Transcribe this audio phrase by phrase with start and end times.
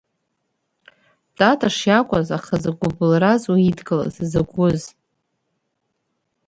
[1.37, 4.83] Тата шиакәыз, аха закә гәыбылраз уи идкылаз, закә гәыз…